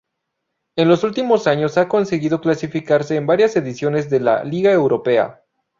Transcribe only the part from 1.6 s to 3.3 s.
ha conseguido clasificarse en